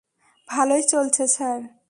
[0.49, 1.59] ভালোই চলছে, স্যার।